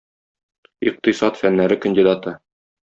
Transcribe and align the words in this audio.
Икътисад 0.91 1.39
фәннәре 1.43 1.81
кандидаты. 1.87 2.39